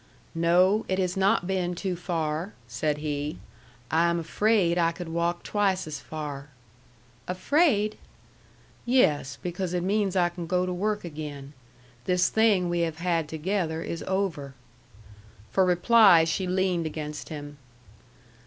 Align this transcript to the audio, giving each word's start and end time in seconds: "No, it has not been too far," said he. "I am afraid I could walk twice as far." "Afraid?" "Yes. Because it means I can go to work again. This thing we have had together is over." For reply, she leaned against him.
"No, 0.33 0.83
it 0.87 0.97
has 0.97 1.15
not 1.15 1.45
been 1.45 1.75
too 1.75 1.95
far," 1.95 2.53
said 2.67 2.97
he. 2.97 3.37
"I 3.91 4.09
am 4.09 4.17
afraid 4.17 4.79
I 4.79 4.91
could 4.91 5.09
walk 5.09 5.43
twice 5.43 5.85
as 5.85 5.99
far." 5.99 6.49
"Afraid?" 7.27 7.99
"Yes. 8.83 9.37
Because 9.43 9.75
it 9.75 9.83
means 9.83 10.15
I 10.15 10.29
can 10.29 10.47
go 10.47 10.65
to 10.65 10.73
work 10.73 11.05
again. 11.05 11.53
This 12.05 12.29
thing 12.29 12.67
we 12.67 12.79
have 12.79 12.97
had 12.97 13.29
together 13.29 13.83
is 13.83 14.01
over." 14.07 14.55
For 15.51 15.63
reply, 15.63 16.23
she 16.23 16.47
leaned 16.47 16.87
against 16.87 17.29
him. 17.29 17.59